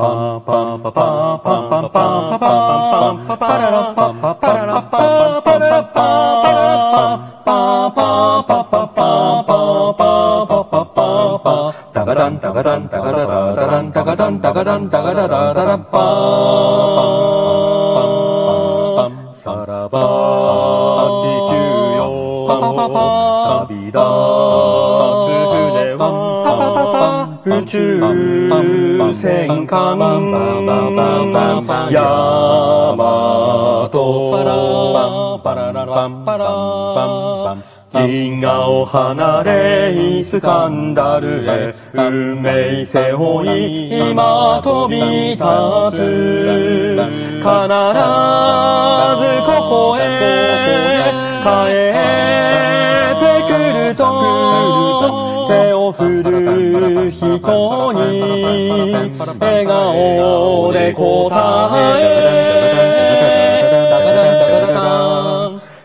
[0.00, 6.00] パンパンパパンパンパンパンパンパンパララパンパララパンパララパン
[6.32, 7.52] パララパンパ
[7.84, 11.04] ンパパパンパンパンパパパ
[11.44, 11.52] パ
[11.92, 16.00] タガパンパガパンパガパダパダンタパダンタパダンタパダパダパンパ
[19.04, 19.98] ンパらパ
[21.20, 21.52] 地パ
[21.98, 22.00] よ
[22.48, 23.92] パ立
[27.00, 27.98] は宇宙
[29.14, 29.98] 戦艦
[31.90, 32.02] ヤ
[32.96, 36.44] マトパララパンパラ
[37.92, 45.42] 銀河を離れイスカンダルへ運命背負い今飛び立
[45.90, 47.56] つ必ず
[49.42, 50.00] ここへ
[51.42, 51.48] 帰
[52.56, 52.59] っ
[57.10, 58.00] 人に
[59.38, 61.70] 笑顔で答
[62.06, 62.40] え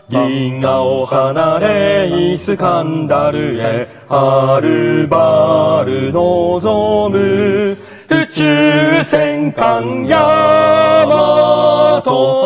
[0.08, 7.76] 銀河を離れイスカンダルへはるばる望む
[8.08, 10.18] 宇宙戦艦ヤ
[11.08, 12.45] マト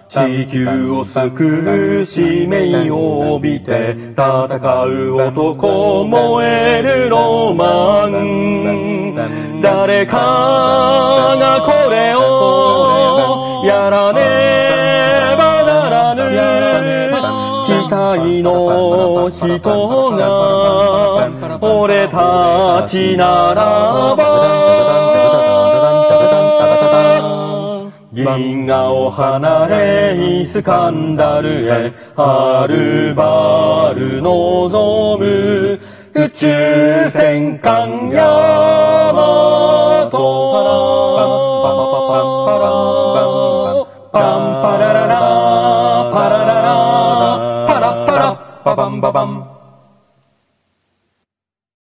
[0.11, 9.15] 地球を救う使命を帯びて戦う男燃えるロマン。
[9.61, 10.17] 誰か
[11.39, 16.21] がこれをやらねばならぬ。
[17.65, 19.59] 期待の人
[20.17, 21.29] が
[21.61, 25.10] 俺たちならば。
[28.23, 35.79] 銀河を離れイスカンダルへはるばる望む
[36.13, 40.51] 宇宙戦艦ヤマト。
[44.11, 49.60] パンパラララパラララパラパラパバンババン